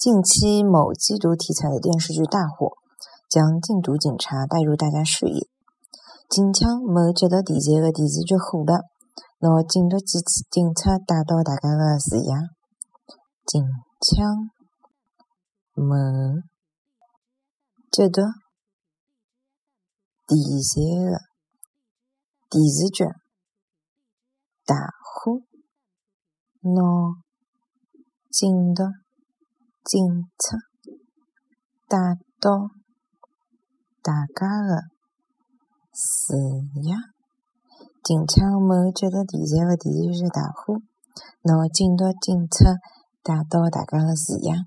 [0.00, 2.72] 近期某缉毒题材的电视剧大火，
[3.28, 5.46] 将禁毒警察带入大家视野。
[6.26, 8.88] 近腔某接毒题材的电视剧火了，
[9.40, 10.18] 拿禁毒警
[10.50, 12.32] 警察带到大家的视野。
[13.44, 13.60] 近
[14.00, 14.48] 腔
[15.74, 15.92] 某
[17.90, 18.22] 接毒
[20.26, 20.80] 题材
[21.12, 21.20] 的
[22.48, 23.04] 电视剧
[24.64, 24.74] 大
[25.04, 25.42] 火，
[26.62, 27.20] 拿
[28.30, 28.84] 禁毒
[29.90, 29.98] 警
[30.38, 30.56] 察
[31.88, 31.98] 带
[32.38, 32.70] 到
[34.00, 34.84] 大家的
[35.90, 36.36] 字
[36.88, 37.00] 样。
[38.04, 40.76] 近腔某接毒题材的电视剧大火，
[41.42, 42.76] 拿禁毒警察
[43.24, 44.64] 带到大家的字样。